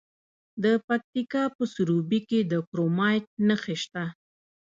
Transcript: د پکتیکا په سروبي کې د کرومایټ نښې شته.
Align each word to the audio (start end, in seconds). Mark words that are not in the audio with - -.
د 0.63 0.65
پکتیکا 0.87 1.43
په 1.55 1.63
سروبي 1.73 2.19
کې 2.29 2.39
د 2.51 2.53
کرومایټ 2.67 3.25
نښې 3.47 3.75
شته. 3.83 4.03